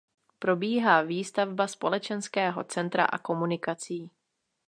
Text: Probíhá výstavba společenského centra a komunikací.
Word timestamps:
Probíhá 0.39 1.01
výstavba 1.01 1.67
společenského 1.67 2.63
centra 2.63 3.05
a 3.05 3.17
komunikací. 3.17 4.11